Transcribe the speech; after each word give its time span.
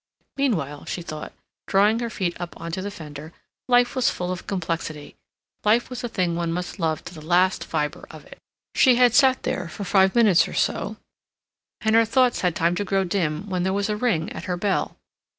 Meanwhile, 0.35 0.85
she 0.85 1.03
thought, 1.03 1.31
drawing 1.67 1.99
her 1.99 2.09
feet 2.09 2.35
up 2.41 2.59
on 2.59 2.71
to 2.71 2.81
the 2.81 2.89
fender, 2.89 3.33
life 3.67 3.95
was 3.95 4.09
full 4.09 4.31
of 4.31 4.47
complexity; 4.47 5.13
life 5.63 5.91
was 5.91 6.03
a 6.03 6.09
thing 6.09 6.33
one 6.35 6.51
must 6.51 6.79
love 6.79 7.05
to 7.05 7.13
the 7.13 7.21
last 7.23 7.63
fiber 7.63 8.07
of 8.09 8.25
it. 8.25 8.39
She 8.73 8.95
had 8.95 9.13
sat 9.13 9.43
there 9.43 9.67
for 9.67 9.83
five 9.83 10.15
minutes 10.15 10.47
or 10.47 10.53
so, 10.55 10.97
and 11.81 11.93
her 11.93 12.03
thoughts 12.03 12.41
had 12.41 12.53
had 12.55 12.55
time 12.55 12.75
to 12.77 12.83
grow 12.83 13.03
dim, 13.03 13.47
when 13.47 13.61
there 13.61 13.73
came 13.79 13.91
a 13.91 13.95
ring 13.95 14.31
at 14.31 14.45
her 14.45 14.57
bell. 14.57 14.97